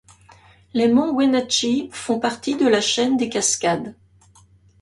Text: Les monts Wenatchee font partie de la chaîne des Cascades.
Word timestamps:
Les 0.73 0.87
monts 0.87 1.11
Wenatchee 1.15 1.91
font 1.91 2.19
partie 2.19 2.55
de 2.57 2.65
la 2.67 2.81
chaîne 2.81 3.17
des 3.17 3.29
Cascades. 3.29 3.93